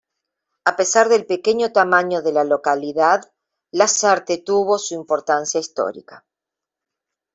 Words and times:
A 0.63 0.75
pesar 0.75 1.09
del 1.09 1.27
pequeño 1.27 1.71
tamaño 1.71 2.23
de 2.23 2.33
la 2.33 2.43
localidad, 2.43 3.21
Lasarte 3.71 4.39
tuvo 4.39 4.79
su 4.79 4.95
importancia 4.95 5.59
histórica. 5.59 6.25